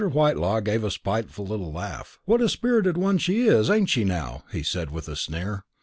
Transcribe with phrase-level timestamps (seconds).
[0.13, 2.19] Whitelaw gave a spiteful little laugh.
[2.25, 5.63] "What a spirited one she is, ain't she, now?" he said with a sneer.